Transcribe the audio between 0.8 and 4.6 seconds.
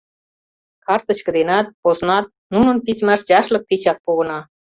Картычке денат, поснат— нунын письмашт яшлык тичак погына.